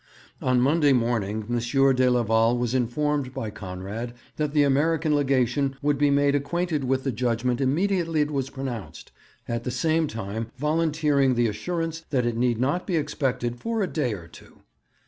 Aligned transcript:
On 0.41 0.59
Monday 0.59 0.93
morning 0.93 1.45
M. 1.47 1.95
de 1.95 2.09
Leval 2.09 2.57
was 2.57 2.73
informed 2.73 3.35
by 3.35 3.51
Conrad 3.51 4.15
that 4.37 4.51
the 4.51 4.63
American 4.63 5.13
Legation 5.13 5.75
would 5.83 5.99
be 5.99 6.09
made 6.09 6.33
acquainted 6.33 6.83
with 6.85 7.03
the 7.03 7.11
judgement 7.11 7.61
immediately 7.61 8.21
it 8.21 8.31
was 8.31 8.49
pronounced, 8.49 9.11
at 9.47 9.63
the 9.63 9.69
same 9.69 10.07
time 10.07 10.47
volunteering 10.57 11.35
the 11.35 11.45
assurance 11.47 11.99
that 12.09 12.25
it 12.25 12.35
need 12.35 12.59
not 12.59 12.87
be 12.87 12.95
expected 12.95 13.57
for 13.57 13.83
'a 13.83 13.87
day 13.87 14.13
or 14.15 14.27
two.' 14.27 14.63